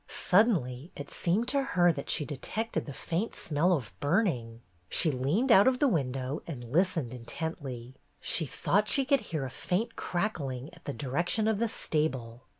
[0.07, 4.61] Suddenly it seemed to her that she detected the faint smell of burning.
[4.89, 7.93] She leaned out of the window and listened intently.
[8.19, 12.47] She thought she could hear a faint crackling in the direction of the stable.